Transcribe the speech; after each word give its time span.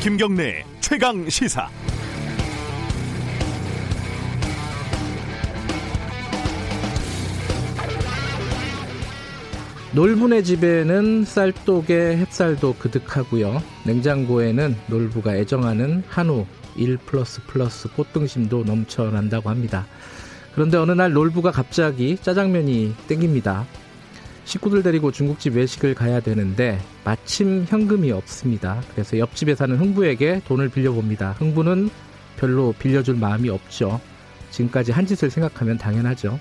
김경래 0.00 0.64
최강 0.80 1.28
시사. 1.28 1.68
놀부네 9.92 10.42
집에는 10.42 11.24
쌀독에 11.24 12.24
햅쌀도 12.24 12.78
그득하고요. 12.78 13.60
냉장고에는 13.86 14.76
놀부가 14.86 15.34
애정하는 15.34 16.04
한우 16.06 16.46
1 16.76 16.98
플러스 16.98 17.42
플러스 17.48 17.88
꽃등심도 17.92 18.62
넘쳐난다고 18.62 19.50
합니다. 19.50 19.84
그런데 20.54 20.76
어느 20.76 20.92
날 20.92 21.12
놀부가 21.12 21.50
갑자기 21.50 22.16
짜장면이 22.16 22.94
땡깁니다. 23.08 23.66
식구들 24.48 24.82
데리고 24.82 25.12
중국집 25.12 25.56
외식을 25.56 25.94
가야 25.94 26.20
되는데 26.20 26.80
마침 27.04 27.66
현금이 27.68 28.10
없습니다. 28.12 28.80
그래서 28.92 29.18
옆집에 29.18 29.54
사는 29.54 29.76
흥부에게 29.76 30.40
돈을 30.46 30.70
빌려봅니다. 30.70 31.32
흥부는 31.32 31.90
별로 32.38 32.72
빌려줄 32.78 33.16
마음이 33.16 33.50
없죠. 33.50 34.00
지금까지 34.50 34.92
한 34.92 35.04
짓을 35.04 35.28
생각하면 35.28 35.76
당연하죠. 35.76 36.40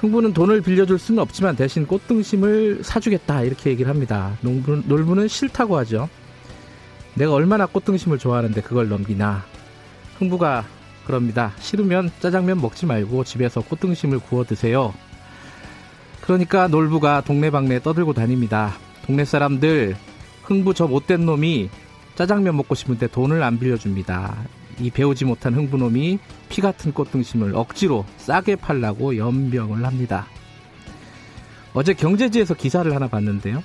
흥부는 0.00 0.34
돈을 0.34 0.60
빌려줄 0.60 0.98
수는 0.98 1.22
없지만 1.22 1.56
대신 1.56 1.86
꽃등심을 1.86 2.80
사주겠다 2.82 3.44
이렇게 3.44 3.70
얘기를 3.70 3.88
합니다. 3.88 4.36
농부, 4.42 4.82
놀부는 4.86 5.28
싫다고 5.28 5.78
하죠. 5.78 6.10
내가 7.14 7.32
얼마나 7.32 7.64
꽃등심을 7.64 8.18
좋아하는데 8.18 8.60
그걸 8.60 8.90
넘기나. 8.90 9.46
흥부가 10.18 10.66
그럽니다. 11.06 11.54
싫으면 11.58 12.10
짜장면 12.20 12.60
먹지 12.60 12.84
말고 12.84 13.24
집에서 13.24 13.62
꽃등심을 13.62 14.18
구워 14.18 14.44
드세요. 14.44 14.92
그러니까 16.22 16.68
놀부가 16.68 17.20
동네방네 17.20 17.80
떠들고 17.80 18.14
다닙니다. 18.14 18.72
동네 19.04 19.24
사람들 19.24 19.96
흥부 20.44 20.72
저 20.72 20.86
못된 20.86 21.26
놈이 21.26 21.68
짜장면 22.14 22.56
먹고 22.56 22.74
싶은데 22.74 23.08
돈을 23.08 23.42
안 23.42 23.58
빌려줍니다. 23.58 24.36
이 24.78 24.90
배우지 24.90 25.24
못한 25.24 25.54
흥부놈이 25.54 26.18
피 26.48 26.60
같은 26.60 26.92
꽃등심을 26.92 27.54
억지로 27.54 28.04
싸게 28.16 28.56
팔라고 28.56 29.16
연병을 29.16 29.84
합니다. 29.84 30.26
어제 31.74 31.92
경제지에서 31.94 32.54
기사를 32.54 32.92
하나 32.94 33.08
봤는데요. 33.08 33.62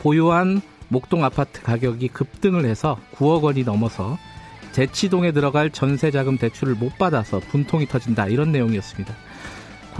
보유한 0.00 0.62
목동 0.88 1.24
아파트 1.24 1.62
가격이 1.62 2.08
급등을 2.08 2.64
해서 2.64 2.98
9억 3.14 3.42
원이 3.42 3.64
넘어서 3.64 4.18
대치동에 4.72 5.32
들어갈 5.32 5.70
전세자금 5.70 6.38
대출을 6.38 6.74
못 6.74 6.96
받아서 6.96 7.40
분통이 7.40 7.86
터진다 7.86 8.28
이런 8.28 8.52
내용이었습니다. 8.52 9.14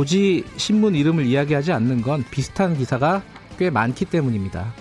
굳이 0.00 0.44
신문 0.56 0.94
이름을 0.94 1.26
이야기하지 1.26 1.72
않는 1.72 2.00
건 2.00 2.24
비슷한 2.30 2.74
기사가 2.74 3.22
꽤 3.58 3.68
많기 3.68 4.06
때문입니다. 4.06 4.72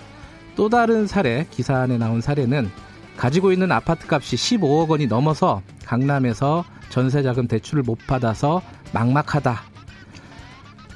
또 0.56 0.70
다른 0.70 1.06
사례, 1.06 1.46
기사 1.50 1.76
안에 1.76 1.98
나온 1.98 2.22
사례는 2.22 2.70
가지고 3.18 3.52
있는 3.52 3.70
아파트 3.70 4.06
값이 4.10 4.36
15억 4.36 4.88
원이 4.88 5.08
넘어서 5.08 5.60
강남에서 5.84 6.64
전세자금 6.88 7.48
대출을 7.48 7.82
못 7.82 7.98
받아서 8.06 8.62
막막하다. 8.94 9.60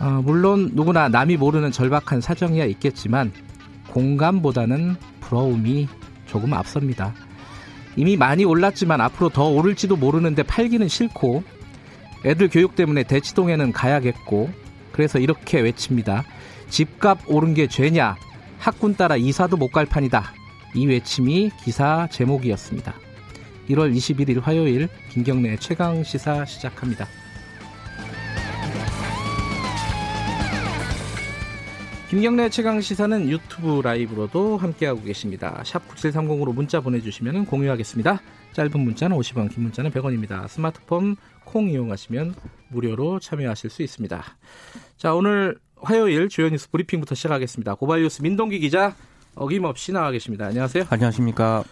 어, 0.01 0.23
물론 0.25 0.71
누구나 0.73 1.11
남이 1.11 1.37
모르는 1.37 1.71
절박한 1.71 2.23
사정이야 2.23 2.65
있겠지만 2.65 3.31
공감보다는 3.91 4.97
부러움이 5.21 5.87
조금 6.25 6.55
앞섭니다. 6.55 7.13
이미 7.97 8.17
많이 8.17 8.47
올랐지만 8.47 9.03
앞으로 9.03 9.29
더 9.29 9.49
오를지도 9.51 9.97
모르는데 9.97 10.45
팔기는 10.45 10.89
싫고 10.89 11.45
애들 12.25 12.49
교육 12.49 12.75
때문에 12.75 13.03
대치동에는 13.03 13.73
가야겠고 13.73 14.51
그래서 14.93 15.19
이렇게 15.19 15.61
외칩니다. 15.61 16.25
집값 16.69 17.19
오른 17.27 17.53
게 17.55 17.67
죄냐? 17.69 18.17
학군 18.59 18.95
따라 18.95 19.17
이사도 19.17 19.57
못 19.57 19.73
갈 19.73 19.85
판이다. 19.87 20.33
이 20.75 20.87
외침이 20.87 21.51
기사 21.63 22.09
제목이었습니다. 22.11 22.95
1월 23.69 23.95
21일 23.95 24.41
화요일 24.43 24.89
김경래 25.11 25.57
최강 25.59 26.03
시사 26.03 26.45
시작합니다. 26.45 27.07
김경래 32.11 32.49
최강 32.49 32.81
시사는 32.81 33.29
유튜브 33.29 33.81
라이브로도 33.83 34.59
함께하고 34.59 35.03
계십니다. 35.03 35.63
샵 35.65 35.89
9730으로 35.89 36.55
문자 36.55 36.81
보내주시면 36.81 37.47
공유하겠습니다. 37.47 38.21
짧은 38.53 38.79
문자는 38.81 39.17
50원, 39.17 39.53
긴 39.53 39.65
문자는 39.65 39.91
100원입니다. 39.91 40.47
스마트폰 40.47 41.17
콩 41.45 41.69
이용하시면 41.69 42.35
무료로 42.69 43.21
참여하실 43.21 43.71
수 43.71 43.83
있습니다. 43.83 44.23
자, 44.97 45.15
오늘 45.15 45.59
화요일 45.81 46.29
주요 46.29 46.49
뉴스 46.49 46.71
브리핑부터 46.71 47.15
시작하겠습니다. 47.15 47.75
고발뉴스 47.75 48.23
민동기 48.23 48.59
기자 48.59 48.95
어김없이 49.35 49.93
나와 49.93 50.11
계십니다. 50.11 50.47
안녕하세요. 50.47 50.85
안녕하십니까. 50.89 51.65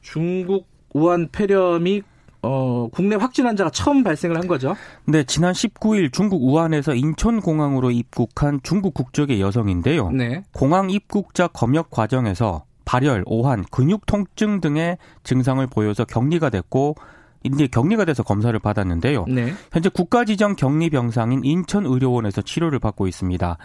중국 0.00 0.66
우한 0.94 1.28
폐렴이 1.32 2.02
어, 2.42 2.88
국내 2.92 3.14
확진 3.14 3.46
환자가 3.46 3.70
처음 3.70 4.02
발생을 4.02 4.36
한 4.36 4.48
거죠? 4.48 4.76
네, 5.04 5.22
지난 5.22 5.52
19일 5.52 6.12
중국 6.12 6.42
우한에서 6.42 6.94
인천공항으로 6.94 7.92
입국한 7.92 8.60
중국 8.64 8.94
국적의 8.94 9.40
여성인데요. 9.40 10.10
네. 10.10 10.42
공항 10.52 10.90
입국자 10.90 11.46
검역 11.46 11.90
과정에서 11.90 12.64
발열, 12.84 13.22
오한, 13.26 13.64
근육 13.70 14.06
통증 14.06 14.60
등의 14.60 14.98
증상을 15.22 15.64
보여서 15.68 16.04
격리가 16.04 16.50
됐고 16.50 16.96
이제 17.44 17.66
격리가 17.66 18.04
돼서 18.04 18.22
검사를 18.22 18.56
받았는데요. 18.58 19.24
네. 19.28 19.52
현재 19.72 19.88
국가 19.88 20.24
지정 20.24 20.56
격리 20.56 20.90
병상인 20.90 21.44
인천 21.44 21.86
의료원에서 21.86 22.42
치료를 22.42 22.78
받고 22.78 23.06
있습니다. 23.06 23.58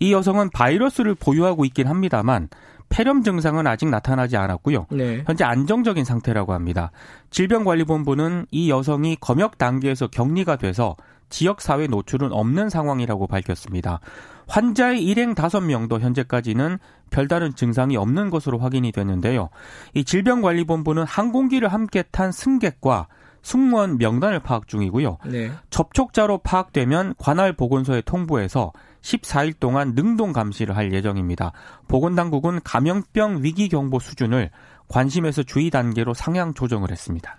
이 0.00 0.12
여성은 0.12 0.50
바이러스를 0.50 1.14
보유하고 1.14 1.64
있긴 1.64 1.86
합니다만 1.86 2.48
폐렴 2.88 3.22
증상은 3.22 3.66
아직 3.66 3.88
나타나지 3.88 4.36
않았고요. 4.36 4.86
네. 4.90 5.24
현재 5.26 5.44
안정적인 5.44 6.04
상태라고 6.04 6.52
합니다. 6.52 6.90
질병관리본부는 7.30 8.46
이 8.50 8.70
여성이 8.70 9.16
검역 9.18 9.56
단계에서 9.56 10.08
격리가 10.08 10.56
돼서 10.56 10.96
지역 11.30 11.62
사회 11.62 11.86
노출은 11.86 12.30
없는 12.30 12.68
상황이라고 12.68 13.26
밝혔습니다. 13.26 14.00
환자의 14.46 15.02
일행 15.02 15.34
5명도 15.34 16.00
현재까지는 16.00 16.78
별다른 17.08 17.54
증상이 17.54 17.96
없는 17.96 18.28
것으로 18.28 18.58
확인이 18.58 18.92
됐는데요. 18.92 19.48
이 19.94 20.04
질병관리본부는 20.04 21.04
항공기를 21.04 21.68
함께 21.68 22.02
탄 22.10 22.30
승객과 22.32 23.06
승무원 23.42 23.98
명단을 23.98 24.40
파악 24.40 24.68
중이고요. 24.68 25.18
네. 25.26 25.50
접촉자로 25.70 26.38
파악되면 26.38 27.14
관할 27.18 27.52
보건소에 27.54 28.02
통보해서 28.02 28.72
14일 29.02 29.54
동안 29.58 29.94
능동 29.94 30.32
감시를 30.32 30.76
할 30.76 30.92
예정입니다. 30.92 31.52
보건당국은 31.88 32.60
감염병 32.62 33.42
위기 33.42 33.68
경보 33.68 33.98
수준을 33.98 34.50
관심에서 34.88 35.42
주의 35.42 35.70
단계로 35.70 36.14
상향 36.14 36.54
조정을 36.54 36.90
했습니다. 36.90 37.38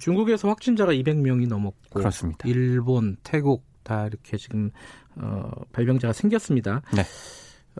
중국에서 0.00 0.48
확진자가 0.48 0.92
200명이 0.92 1.48
넘었고 1.48 2.00
그렇습니다. 2.00 2.46
일본, 2.48 3.16
태국 3.22 3.64
다 3.82 4.06
이렇게 4.06 4.36
지금 4.36 4.70
어, 5.16 5.50
발병자가 5.72 6.12
생겼습니다. 6.12 6.82
네. 6.94 7.02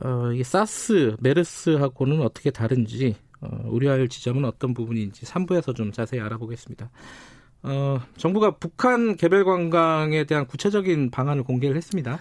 어, 0.02 0.32
이 0.32 0.42
사스, 0.42 1.16
메르스하고는 1.20 2.22
어떻게 2.22 2.50
다른지 2.50 3.16
어, 3.40 3.48
우려할 3.66 4.08
지점은 4.08 4.44
어떤 4.44 4.74
부분인지 4.74 5.26
3부에서 5.26 5.74
좀 5.74 5.92
자세히 5.92 6.20
알아보겠습니다. 6.20 6.90
어, 7.62 8.00
정부가 8.16 8.52
북한 8.52 9.16
개별 9.16 9.44
관광에 9.44 10.24
대한 10.24 10.46
구체적인 10.46 11.10
방안을 11.10 11.42
공개를 11.42 11.76
했습니다. 11.76 12.18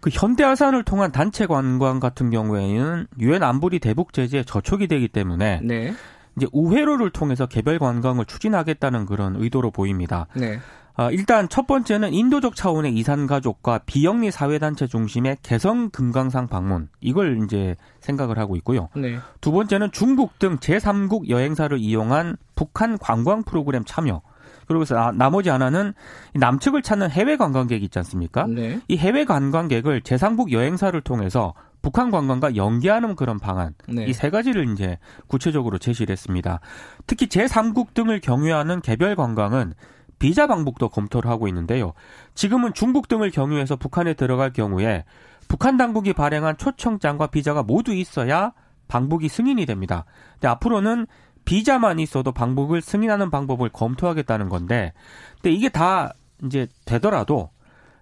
그 0.00 0.10
현대아산을 0.12 0.82
통한 0.82 1.12
단체 1.12 1.46
관광 1.46 2.00
같은 2.00 2.30
경우에는 2.30 3.06
유엔 3.20 3.42
안보리 3.42 3.78
대북 3.78 4.12
제재에 4.12 4.42
저촉이 4.42 4.88
되기 4.88 5.06
때문에 5.06 5.60
네. 5.62 5.94
이제 6.36 6.46
우회로를 6.52 7.10
통해서 7.10 7.46
개별 7.46 7.78
관광을 7.78 8.24
추진하겠다는 8.24 9.06
그런 9.06 9.36
의도로 9.36 9.70
보입니다. 9.70 10.26
네. 10.34 10.58
아, 10.94 11.10
일단 11.10 11.48
첫 11.48 11.66
번째는 11.66 12.12
인도적 12.12 12.54
차원의 12.54 12.94
이산 12.94 13.26
가족과 13.26 13.78
비영리 13.86 14.30
사회 14.30 14.58
단체 14.58 14.86
중심의 14.86 15.38
개성 15.42 15.88
금강산 15.90 16.48
방문 16.48 16.88
이걸 17.00 17.42
이제 17.44 17.76
생각을 18.00 18.38
하고 18.38 18.56
있고요. 18.56 18.88
네. 18.94 19.18
두 19.40 19.52
번째는 19.52 19.92
중국 19.92 20.38
등 20.38 20.58
제3국 20.58 21.28
여행사를 21.28 21.78
이용한 21.78 22.36
북한 22.54 22.98
관광 22.98 23.42
프로그램 23.42 23.84
참여. 23.84 24.20
그러고서 24.66 24.94
나, 24.94 25.12
나머지 25.12 25.48
하나는 25.48 25.94
남측을 26.34 26.82
찾는 26.82 27.10
해외 27.10 27.36
관광객 27.36 27.82
있지 27.82 27.98
않습니까? 27.98 28.46
네. 28.46 28.80
이 28.88 28.96
해외 28.96 29.24
관광객을 29.24 30.02
제3국 30.02 30.52
여행사를 30.52 30.98
통해서 31.02 31.54
북한 31.82 32.10
관광과 32.10 32.54
연계하는 32.56 33.16
그런 33.16 33.38
방안 33.38 33.74
네. 33.88 34.04
이세 34.04 34.30
가지를 34.30 34.72
이제 34.72 34.98
구체적으로 35.26 35.78
제시를 35.78 36.12
했습니다. 36.12 36.60
특히 37.06 37.26
제3국 37.26 37.92
등을 37.94 38.20
경유하는 38.20 38.80
개별 38.80 39.16
관광은 39.16 39.74
비자 40.18 40.46
방북도 40.46 40.90
검토를 40.90 41.28
하고 41.28 41.48
있는데요. 41.48 41.94
지금은 42.34 42.74
중국 42.74 43.08
등을 43.08 43.32
경유해서 43.32 43.74
북한에 43.74 44.14
들어갈 44.14 44.52
경우에 44.52 45.04
북한 45.48 45.76
당국이 45.76 46.12
발행한 46.12 46.56
초청장과 46.56 47.26
비자가 47.26 47.64
모두 47.64 47.92
있어야 47.92 48.52
방북이 48.86 49.28
승인이 49.28 49.66
됩니다. 49.66 50.04
근데 50.34 50.48
앞으로는 50.48 51.06
비자만 51.44 51.98
있어도 51.98 52.32
방북을 52.32 52.80
승인하는 52.80 53.30
방법을 53.30 53.68
검토하겠다는 53.70 54.48
건데, 54.48 54.92
근데 55.36 55.52
이게 55.52 55.68
다 55.68 56.14
이제 56.44 56.66
되더라도 56.84 57.50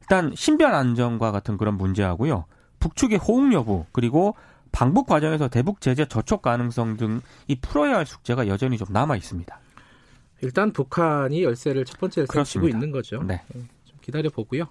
일단 0.03 0.33
신변 0.35 0.75
안전과 0.75 1.33
같은 1.33 1.57
그런 1.57 1.77
문제하고요. 1.77 2.45
북측의 2.81 3.19
호응 3.19 3.53
여부 3.53 3.85
그리고 3.93 4.35
방북 4.73 5.07
과정에서 5.07 5.49
대북 5.49 5.81
제재 5.81 6.07
저촉 6.07 6.43
가능성 6.43 6.97
등 6.97 7.21
이 7.49 7.57
풀어야 7.57 7.97
할 7.97 8.07
숙제가 8.07 8.47
여전히 8.47 8.79
좀 8.79 8.87
남아 8.91 9.17
있습니다. 9.17 9.61
일단 10.43 10.73
북한이 10.73 11.43
열쇠를 11.43 11.85
첫 11.85 11.99
번째 11.99 12.23
열쇠를 12.23 12.45
쥐고 12.45 12.69
있는 12.69 12.91
거죠. 12.91 13.23
네. 13.23 13.43
네. 13.53 13.63
좀 13.85 13.99
기다려 14.01 14.31
보고요. 14.31 14.65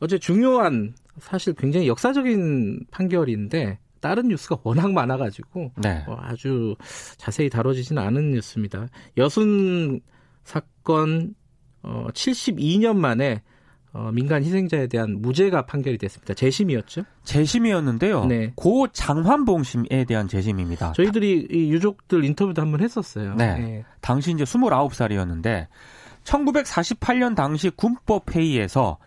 어제 0.00 0.18
중요한 0.18 0.94
사실 1.20 1.54
굉장히 1.54 1.88
역사적인 1.88 2.86
판결인데 2.90 3.78
다른 4.00 4.28
뉴스가 4.28 4.58
워낙 4.62 4.92
많아가지고 4.92 5.72
네. 5.76 6.04
어, 6.06 6.16
아주 6.20 6.76
자세히 7.16 7.48
다뤄지지는 7.48 8.02
않은 8.02 8.32
뉴스입니다. 8.32 8.88
여순 9.16 10.00
사건 10.44 11.34
어, 11.82 12.06
72년 12.12 12.96
만에 12.96 13.42
어, 13.92 14.10
민간 14.12 14.44
희생자에 14.44 14.88
대한 14.88 15.22
무죄가 15.22 15.64
판결이 15.64 15.96
됐습니다. 15.96 16.34
재심이었죠? 16.34 17.04
재심이었는데요. 17.24 18.26
네. 18.26 18.52
고 18.54 18.88
장환봉 18.88 19.62
심에 19.62 20.04
대한 20.06 20.28
재심입니다. 20.28 20.92
저희들이 20.92 21.48
이 21.50 21.72
유족들 21.72 22.22
인터뷰도 22.24 22.60
한번 22.60 22.82
했었어요. 22.82 23.34
네. 23.36 23.58
네. 23.58 23.84
당시 24.02 24.32
이제 24.32 24.44
29살이었는데 24.44 25.68
1948년 26.24 27.34
당시 27.34 27.70
군법 27.70 28.34
회의에서 28.34 28.98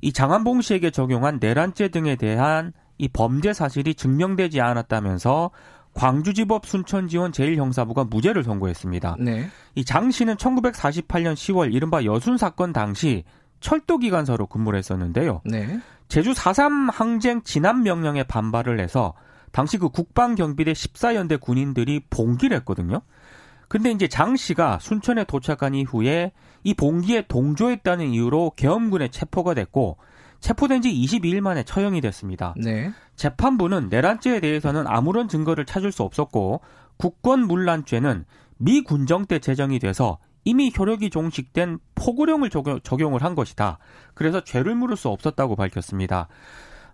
이 0.00 0.12
장한봉 0.12 0.60
씨에게 0.60 0.90
적용한 0.90 1.38
내란죄 1.40 1.88
등에 1.88 2.14
대한 2.14 2.72
이 2.98 3.08
범죄 3.08 3.52
사실이 3.52 3.94
증명되지 3.94 4.60
않았다면서 4.60 5.50
광주지법 5.94 6.66
순천지원 6.66 7.32
제1형사부가 7.32 8.08
무죄를 8.08 8.44
선고했습니다. 8.44 9.16
네. 9.18 9.48
이장 9.74 10.10
씨는 10.10 10.36
1948년 10.36 11.34
10월 11.34 11.72
이른바 11.72 12.04
여순 12.04 12.36
사건 12.36 12.72
당시 12.72 13.24
철도기관사로 13.60 14.46
근무를 14.46 14.78
했었는데요. 14.78 15.40
네. 15.44 15.80
제주 16.08 16.32
4.3 16.32 16.90
항쟁 16.92 17.42
진압 17.42 17.80
명령에 17.80 18.24
반발을 18.24 18.78
해서 18.78 19.14
당시 19.52 19.78
그 19.78 19.88
국방경비대 19.88 20.72
14연대 20.72 21.40
군인들이 21.40 22.02
봉기를 22.10 22.58
했거든요. 22.58 23.00
근데 23.68 23.90
이제 23.90 24.06
장 24.06 24.36
씨가 24.36 24.78
순천에 24.80 25.24
도착한 25.24 25.74
이후에 25.74 26.32
이 26.62 26.74
봉기에 26.74 27.24
동조했다는 27.28 28.10
이유로 28.10 28.52
계엄군에 28.56 29.08
체포가 29.08 29.54
됐고 29.54 29.96
체포된 30.40 30.82
지 30.82 30.92
22일 30.92 31.40
만에 31.40 31.64
처형이 31.64 32.00
됐습니다. 32.00 32.54
네. 32.56 32.92
재판부는 33.16 33.88
내란죄에 33.88 34.40
대해서는 34.40 34.86
아무런 34.86 35.28
증거를 35.28 35.64
찾을 35.64 35.92
수 35.92 36.02
없었고 36.02 36.60
국권문란죄는 36.98 38.24
미 38.58 38.82
군정 38.82 39.26
때 39.26 39.38
제정이 39.38 39.78
돼서 39.78 40.18
이미 40.44 40.72
효력이 40.76 41.10
종식된 41.10 41.78
포구령을 41.96 42.50
적용, 42.50 43.14
을한 43.14 43.34
것이다. 43.34 43.78
그래서 44.14 44.44
죄를 44.44 44.76
물을 44.76 44.96
수 44.96 45.08
없었다고 45.08 45.56
밝혔습니다. 45.56 46.28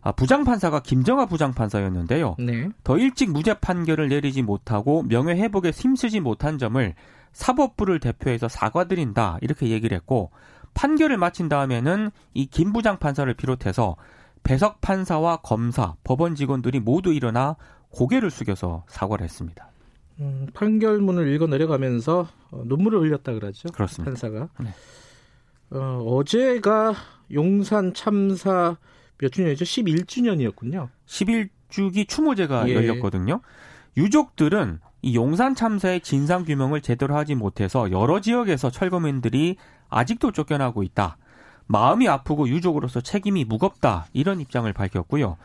아, 0.01 0.11
부장판사가 0.11 0.81
김정아 0.81 1.27
부장판사였는데요. 1.27 2.37
네. 2.39 2.69
더 2.83 2.97
일찍 2.99 3.31
무죄 3.31 3.55
판결을 3.55 4.09
내리지 4.09 4.43
못하고 4.43 5.03
명예회복에 5.05 5.71
힘쓰지 5.71 6.21
못한 6.21 6.59
점을 6.59 6.95
사법부를 7.33 8.01
대표해서 8.01 8.49
사과드린다. 8.49 9.39
이렇게 9.43 9.69
얘기를 9.69 9.95
했고 9.97 10.31
판결을 10.75 11.17
마친 11.19 11.49
다음에는 11.49 12.11
이 12.35 12.47
김 12.47 12.73
부장 12.73 12.99
판사를 12.99 13.33
비롯해서 13.35 13.97
배석 14.43 14.81
판사와 14.81 15.39
검사, 15.39 15.95
법원 16.05 16.35
직원들이 16.35 16.81
모두 16.81 17.13
일어나 17.13 17.57
고개를 17.91 18.31
숙여서 18.31 18.85
사과를 18.89 19.25
했습니다. 19.25 19.69
음, 20.21 20.47
판결문을 20.55 21.29
읽어 21.35 21.47
내려가면서 21.47 22.29
어, 22.51 22.63
눈물을 22.67 23.01
흘렸다 23.01 23.33
그러죠. 23.33 23.69
그렇습니다. 23.71 24.11
판사가. 24.11 24.49
네. 24.61 24.75
어, 25.71 26.03
어제가 26.05 26.95
용산 27.33 27.95
참사 27.95 28.77
몇 29.19 29.31
주년이죠? 29.33 29.65
11주년이었군요. 29.65 30.89
11주기 31.07 32.09
추모제가 32.09 32.69
예. 32.69 32.75
열렸거든요. 32.75 33.41
유족들은 33.97 34.81
이 35.03 35.17
용산 35.17 35.55
참사의 35.55 36.01
진상 36.01 36.45
규명을 36.45 36.81
제대로 36.81 37.17
하지 37.17 37.35
못해서 37.35 37.91
여러 37.91 38.21
지역에서 38.21 38.71
철거민들이 38.71 39.57
아직도 39.93 40.33
쫓겨나고 40.33 40.83
있다. 40.83 41.17
마음이 41.67 42.09
아프고 42.09 42.49
유족으로서 42.49 43.01
책임이 43.01 43.45
무겁다. 43.45 44.07
이런 44.13 44.41
입장을 44.41 44.71
밝혔고요. 44.73 45.37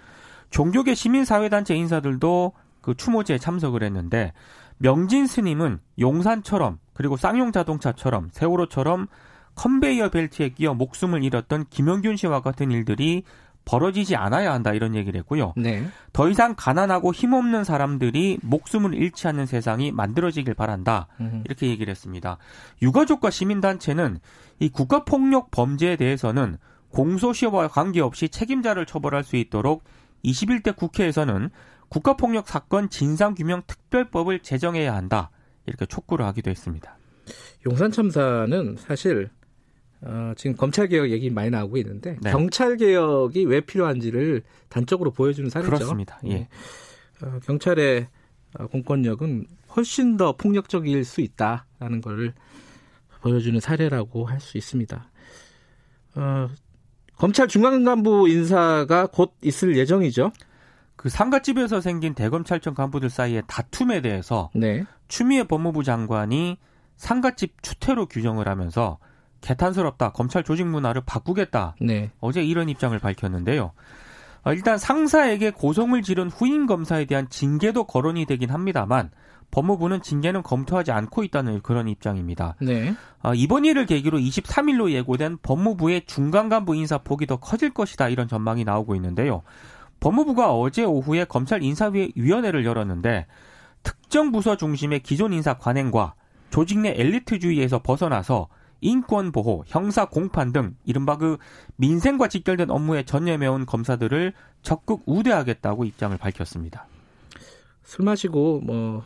종교계 0.50 0.96
시민사회단체 0.96 1.76
인사들도 1.76 2.54
그 2.82 2.96
추모제에 2.96 3.38
참석을 3.38 3.84
했는데 3.84 4.34
명진 4.78 5.28
스님은 5.28 5.80
용산처럼 6.00 6.80
그리고 6.94 7.18
쌍용 7.18 7.52
자동차처럼 7.52 8.30
세월호처럼 8.32 9.08
컨베이어 9.56 10.10
벨트에 10.10 10.50
끼어 10.50 10.74
목숨을 10.74 11.24
잃었던 11.24 11.66
김영균 11.70 12.16
씨와 12.16 12.42
같은 12.42 12.72
일들이 12.72 13.24
벌어지지 13.68 14.16
않아야 14.16 14.54
한다 14.54 14.74
이런 14.74 14.96
얘기를 14.96 15.20
했고요. 15.20 15.54
네. 15.58 15.86
더 16.14 16.30
이상 16.30 16.56
가난하고 16.58 17.14
힘없는 17.14 17.66
사람들이 17.66 18.40
목숨을 18.42 18.94
잃지 18.94 19.28
않는 19.28 19.46
세상이 19.46 19.92
만들어지길 19.92 20.54
바란다. 20.54 21.08
음. 21.20 21.44
이렇게 21.46 21.68
얘기를 21.68 21.92
했습니다. 21.92 22.38
유가족과 22.82 23.30
시민단체는 23.30 24.20
이 24.60 24.70
국가폭력 24.70 25.52
범죄에 25.52 25.98
대해서는 25.98 26.58
공소시효와 26.90 27.68
관계없이 27.68 28.30
책임자를 28.30 28.86
처벌할 28.86 29.26
수 29.26 29.36
있도록 29.36 29.84
21대 30.24 30.76
국회에서는 30.76 31.50
국가폭력 31.90 32.48
사건 32.48 32.90
진상규명 32.90 33.64
특별법을 33.68 34.40
제정해야 34.40 34.96
한다. 34.96 35.30
이렇게 35.66 35.86
촉구를 35.86 36.26
하기도 36.26 36.50
했습니다. 36.50 36.98
용산 37.66 37.92
참사는 37.92 38.78
사실 38.78 39.30
어, 40.02 40.34
지금 40.38 40.56
검찰 40.56 40.88
개혁 40.88 41.10
얘기 41.10 41.30
많이 41.30 41.50
나오고 41.50 41.78
있는데 41.78 42.18
네. 42.22 42.32
경찰 42.32 42.78
개혁이 42.78 43.46
왜 43.46 43.62
필요한지를 43.62 44.44
단적으로 44.70 45.12
보여주는 45.12 45.50
사례죠. 45.50 45.72
그렇습니다. 45.72 46.20
예. 46.28 46.48
어, 47.24 47.40
경찰의 47.44 48.08
어, 48.60 48.68
공권력은 48.68 49.48
훨씬 49.76 50.18
더 50.18 50.36
폭력적일 50.36 51.04
수 51.04 51.22
있다라는 51.22 52.02
것을 52.02 52.34
보여주는 53.22 53.60
사례라고 53.60 54.26
할 54.26 54.40
수 54.40 54.58
있습니다. 54.58 55.10
어, 56.16 56.50
검찰 57.18 57.48
중앙간부 57.48 58.30
인사가 58.30 59.08
곧 59.08 59.34
있을 59.42 59.76
예정이죠. 59.78 60.32
그 60.96 61.10
상가집에서 61.10 61.82
생긴 61.82 62.14
대검찰청 62.14 62.74
간부들 62.74 63.10
사이의 63.10 63.44
다툼에 63.48 64.02
대해서 64.02 64.50
네. 64.54 64.84
추미애 65.08 65.44
법무부 65.44 65.84
장관이 65.84 66.58
상가집 66.96 67.62
추태로 67.62 68.08
규정을 68.08 68.48
하면서 68.48 68.98
개탄스럽다. 69.42 70.12
검찰 70.12 70.44
조직 70.44 70.66
문화를 70.68 71.02
바꾸겠다. 71.06 71.76
네. 71.82 72.12
어제 72.20 72.44
이런 72.44 72.70
입장을 72.70 72.98
밝혔는데요. 72.98 73.72
어, 74.44 74.54
일단 74.54 74.78
상사에게 74.78 75.52
고성을 75.52 76.02
지른 76.02 76.30
후임 76.30 76.68
검사에 76.68 77.06
대한 77.06 77.30
징계도 77.30 77.86
거론이 77.86 78.26
되긴 78.26 78.50
합니다만 78.50 79.12
법무부는 79.52 80.02
징계는 80.02 80.44
검토하지 80.44 80.92
않고 80.92 81.24
있다는 81.24 81.62
그런 81.62 81.88
입장입니다. 81.88 82.56
네. 82.62 82.94
어, 83.24 83.34
이번 83.34 83.66
일을 83.66 83.86
계기로 83.86 84.20
23일로 84.20 84.92
예고된 84.92 85.40
법무부의 85.42 86.06
중간 86.06 86.50
간부 86.50 86.76
인사 86.76 86.98
폭이 86.98 87.26
더 87.26 87.38
커질 87.38 87.74
것이다 87.74 88.10
이런 88.10 88.28
전망이 88.28 88.64
나오고 88.64 88.96
있는데요. 88.96 89.44
법무부가 90.00 90.54
어제 90.54 90.84
오후에 90.84 91.26
검찰 91.26 91.64
인사위원회를 91.64 92.66
열었는데 92.66 93.26
특정 93.84 94.32
부서 94.32 94.58
중심의 94.58 95.02
기존 95.02 95.34
인사 95.34 95.58
관행과 95.58 96.14
조직 96.50 96.80
내 96.80 96.94
엘리트주의에서 96.98 97.80
벗어나서 97.80 98.48
인권 98.82 99.32
보호, 99.32 99.64
형사 99.68 100.06
공판 100.06 100.52
등 100.52 100.76
이른바 100.86 101.18
그 101.18 101.38
민생과 101.78 102.28
직결된 102.28 102.70
업무에 102.70 103.04
전념해온 103.04 103.66
검사들을 103.66 104.34
적극 104.62 105.02
우대하겠다고 105.06 105.86
입장을 105.86 106.18
밝혔습니다. 106.18 106.88
술 107.84 108.06
마시고 108.06 108.62
뭐 108.62 109.04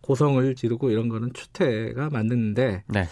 고성을 0.00 0.54
지르고 0.54 0.90
이런 0.90 1.08
거는 1.08 1.32
추태가 1.32 2.10
맞는데 2.10 2.84
네. 2.88 3.04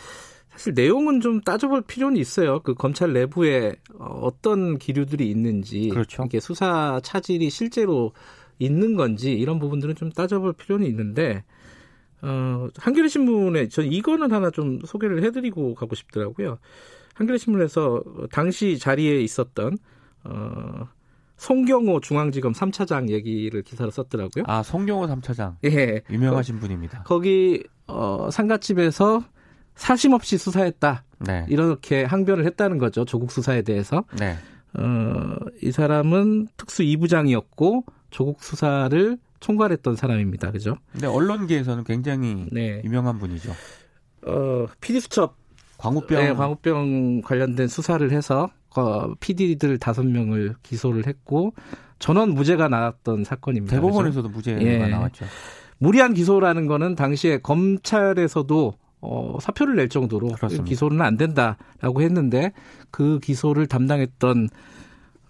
사실 0.48 0.74
내용은 0.74 1.20
좀 1.20 1.40
따져볼 1.40 1.82
필요는 1.82 2.18
있어요. 2.18 2.60
그 2.60 2.74
검찰 2.74 3.14
내부에 3.14 3.72
어떤 3.98 4.78
기류들이 4.78 5.30
있는지, 5.30 5.88
그렇죠. 5.88 6.24
이게 6.24 6.40
수사 6.40 7.00
차질이 7.02 7.48
실제로 7.48 8.12
있는 8.58 8.94
건지 8.94 9.32
이런 9.32 9.58
부분들은 9.58 9.94
좀 9.94 10.10
따져볼 10.10 10.52
필요는 10.52 10.86
있는데 10.86 11.44
어, 12.22 12.68
한겨레 12.76 13.08
신문에 13.08 13.68
전 13.68 13.84
이거는 13.84 14.32
하나 14.32 14.50
좀 14.50 14.80
소개를 14.84 15.22
해드리고 15.24 15.74
가고 15.74 15.94
싶더라고요. 15.94 16.58
한겨레 17.14 17.38
신문에서 17.38 18.02
당시 18.30 18.78
자리에 18.78 19.20
있었던 19.20 19.76
어, 20.24 20.88
송경호 21.36 22.00
중앙지검 22.00 22.52
3차장 22.52 23.08
얘기를 23.08 23.62
기사로 23.62 23.90
썼더라고요. 23.90 24.44
아, 24.46 24.62
송경호 24.62 25.06
3차장. 25.06 25.56
예. 25.64 26.02
유명하신 26.08 26.60
분입니다. 26.60 27.02
거기 27.02 27.64
어, 27.88 28.28
상가집에서 28.30 29.24
사심 29.74 30.12
없이 30.12 30.38
수사했다. 30.38 31.04
네. 31.18 31.46
이렇게 31.48 32.04
항변을 32.04 32.44
했다는 32.46 32.78
거죠. 32.78 33.04
조국 33.04 33.32
수사에 33.32 33.62
대해서. 33.62 34.04
네. 34.18 34.36
어, 34.74 35.36
이 35.62 35.72
사람은 35.72 36.48
특수 36.56 36.82
2부장이었고 36.82 37.84
조국 38.10 38.42
수사를 38.42 39.18
총괄했던 39.42 39.96
사람입니다. 39.96 40.52
그죠? 40.52 40.76
근데 40.92 41.06
언론계에서는 41.06 41.84
굉장히 41.84 42.46
네. 42.50 42.80
유명한 42.84 43.18
분이죠. 43.18 43.52
어, 44.26 44.66
피디수첩 44.80 45.36
광우병 45.78 46.24
네, 46.24 46.32
광우병 46.32 47.22
관련된 47.22 47.66
수사를 47.66 48.08
해서 48.12 48.48
어, 48.76 49.12
PD들 49.16 49.78
다섯 49.78 50.06
명을 50.06 50.54
기소를 50.62 51.06
했고 51.06 51.54
전원 51.98 52.30
무죄가 52.30 52.68
나왔던 52.68 53.24
사건입니다. 53.24 53.76
대법원에서도 53.76 54.28
그렇죠? 54.28 54.52
무죄가 54.52 54.62
예. 54.62 54.86
나왔죠. 54.86 55.26
무리한 55.78 56.14
기소라는 56.14 56.68
거는 56.68 56.94
당시에 56.94 57.38
검찰에서도 57.38 58.74
어, 59.00 59.38
사표를 59.40 59.74
낼 59.74 59.88
정도로 59.88 60.28
그렇습니다. 60.28 60.64
기소는 60.64 61.02
안 61.02 61.16
된다라고 61.16 62.02
했는데 62.02 62.52
그 62.92 63.18
기소를 63.18 63.66
담당했던 63.66 64.48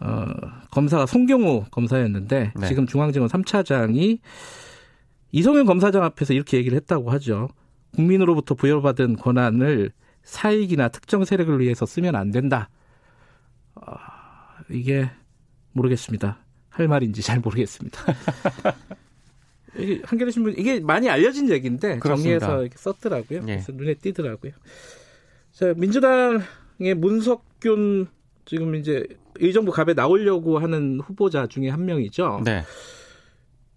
어, 0.03 0.27
검사가 0.73 1.07
송경호 1.07 1.67
검사였는데 1.71 2.53
네. 2.57 2.67
지금 2.67 2.87
중앙지검 2.87 3.29
3차장이 3.29 4.19
이성윤 5.31 5.65
검사장 5.65 6.03
앞에서 6.03 6.35
이렇게 6.35 6.57
얘기를 6.57 6.77
했다고 6.77 7.11
하죠. 7.13 7.49
국민으로부터 7.95 8.55
부여받은 8.55 9.17
권한을 9.17 9.93
사익이나 10.25 10.89
특정 10.89 11.25
세력을 11.25 11.59
위해서 11.61 11.87
쓰면 11.87 12.17
안 12.17 12.31
된다. 12.31 12.69
어, 13.75 13.95
이게 14.71 15.09
모르겠습니다. 15.73 16.39
할 16.69 16.89
말인지 16.89 17.23
잘 17.23 17.39
모르겠습니다. 17.39 18.03
한겨레 20.05 20.31
신문 20.33 20.55
이게 20.59 20.81
많이 20.81 21.09
알려진 21.09 21.49
얘기인데 21.49 21.99
그렇습니다. 21.99 22.47
정리해서 22.47 22.63
이렇게 22.63 22.77
썼더라고요. 22.77 23.41
네. 23.41 23.57
그래서 23.57 23.73
눈에 23.73 23.95
띄더라고요. 23.95 24.53
자 25.53 25.73
민주당의 25.77 26.95
문석균 26.97 28.09
지금 28.45 28.75
이제 28.75 29.07
의정부 29.43 29.73
갑에 29.73 29.95
나오려고 29.95 30.59
하는 30.59 31.01
후보자 31.01 31.47
중에 31.47 31.69
한 31.69 31.85
명이죠. 31.85 32.43
네. 32.45 32.63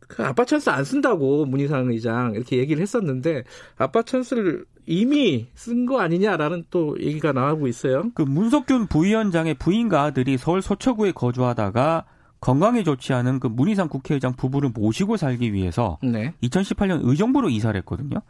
그 0.07 0.23
아빠 0.23 0.45
찬스 0.45 0.69
안 0.69 0.83
쓴다고 0.83 1.45
문희상 1.45 1.91
의장 1.91 2.33
이렇게 2.35 2.57
얘기를 2.57 2.81
했었는데 2.81 3.43
아빠 3.77 4.03
찬스를 4.03 4.65
이미 4.85 5.47
쓴 5.55 5.87
거 5.87 5.99
아니냐라는 5.99 6.65
또 6.69 6.95
얘기가 6.99 7.31
나오고 7.33 7.67
있어요. 7.67 8.03
그 8.13 8.21
문석균 8.21 8.87
부위원장의 8.87 9.55
부인과 9.55 10.03
아들이 10.03 10.37
서울 10.37 10.61
서초구에 10.61 11.11
거주하다가 11.11 12.05
건강에 12.39 12.83
좋지 12.83 13.13
않은 13.13 13.39
그 13.39 13.47
문희상 13.47 13.89
국회의장 13.89 14.35
부부를 14.35 14.69
모시고 14.75 15.17
살기 15.17 15.53
위해서 15.53 15.97
네. 16.03 16.35
2018년 16.43 16.99
의정부로 17.01 17.49
이사를 17.49 17.75
했거든요. 17.79 18.21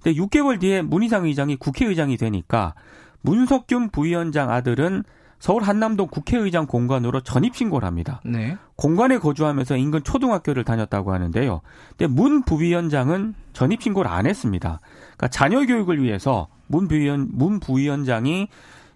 근데 0.00 0.20
6개월 0.20 0.60
뒤에 0.60 0.82
문희상 0.82 1.24
의장이 1.24 1.56
국회의장이 1.56 2.16
되니까 2.16 2.74
문석균 3.22 3.90
부위원장 3.90 4.50
아들은 4.50 5.02
서울 5.44 5.62
한남동 5.62 6.08
국회의장 6.08 6.66
공간으로 6.66 7.20
전입 7.20 7.54
신고를 7.54 7.86
합니다. 7.86 8.22
네. 8.24 8.56
공간에 8.76 9.18
거주하면서 9.18 9.76
인근 9.76 10.02
초등학교를 10.02 10.64
다녔다고 10.64 11.12
하는데요. 11.12 11.60
근데 11.90 12.06
문 12.06 12.44
부위원장은 12.44 13.34
전입 13.52 13.82
신고를 13.82 14.10
안 14.10 14.24
했습니다. 14.24 14.80
그러니까 15.02 15.28
자녀 15.28 15.66
교육을 15.66 16.02
위해서 16.02 16.48
문 16.66 16.88
부위원 16.88 17.28
문 17.32 17.60
부위원장이 17.60 18.48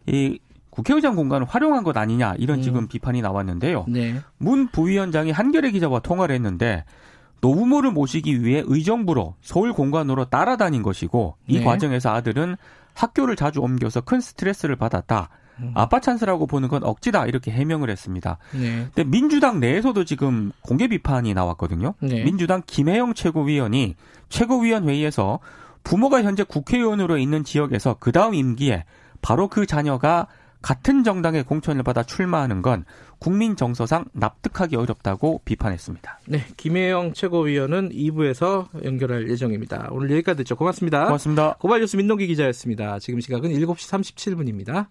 이 0.07 0.39
국회의장 0.71 1.17
공관을 1.17 1.47
활용한 1.47 1.85
것 1.85 1.95
아니냐 1.99 2.37
이런 2.39 2.61
음. 2.61 2.63
지금 2.63 2.89
비판이 2.89 3.21
나왔는데요. 3.21 3.85
네. 3.87 4.19
문 4.39 4.69
부위원장이 4.69 5.33
한겨레 5.33 5.73
기자와 5.73 6.01
통화를 6.01 6.35
했는데 6.35 6.87
노부모를 7.43 7.91
모시기 7.91 8.43
위해 8.43 8.63
의정부로 8.65 9.35
서울 9.43 9.75
공관으로 9.75 10.25
따라다닌 10.25 10.83
것이고 10.83 11.37
이 11.47 11.59
네. 11.59 11.65
과정에서 11.65 12.09
아들은 12.15 12.57
학교를 12.95 13.37
자주 13.37 13.61
옮겨서 13.61 14.01
큰 14.01 14.23
스트레스를 14.23 14.77
받았다. 14.77 15.29
음. 15.61 15.73
아빠 15.75 16.01
찬스라고 16.01 16.47
보는 16.47 16.69
건 16.69 16.85
억지다 16.85 17.27
이렇게 17.27 17.51
해명을 17.51 17.91
했습니다. 17.91 18.39
네. 18.53 18.87
근데 18.95 19.05
민주당 19.05 19.61
내에서도 19.61 20.05
지금 20.05 20.53
공개 20.61 20.89
비판이 20.89 21.35
나왔거든요. 21.35 21.95
네. 22.01 22.23
민주당 22.25 22.63
김해영 22.67 23.15
최고위원이 23.15 23.97
최고위원 24.29 24.89
회의에서 24.89 25.41
부모가 25.85 26.23
현재 26.23 26.43
국회의원으로 26.43 27.19
있는 27.19 27.45
지역에서 27.45 27.97
그 27.99 28.13
다음 28.13 28.35
임기에 28.35 28.85
바로 29.23 29.49
그 29.49 29.67
자녀가 29.67 30.27
같은 30.61 31.05
정당의 31.05 31.45
공천을 31.45 31.83
받아 31.83 32.03
출마하는 32.03 32.63
건 32.63 32.85
국민 33.19 33.57
정서상 33.57 34.07
납득하기 34.13 34.77
어렵다고 34.77 35.41
비판했습니다. 35.45 36.21
네, 36.27 36.45
김혜영 36.57 37.13
최고위원은 37.15 37.91
2부에서 37.91 38.69
연결할 38.85 39.29
예정입니다. 39.29 39.89
오늘 39.91 40.11
여기까지 40.11 40.39
듣죠. 40.39 40.57
고맙습니다. 40.57 41.05
고맙습니다. 41.05 41.55
고발 41.59 41.81
뉴스 41.81 41.97
민동기 41.97 42.27
기자였습니다. 42.27 42.99
지금 42.99 43.21
시각은 43.21 43.51
7시 43.51 44.15
37분입니다. 44.15 44.87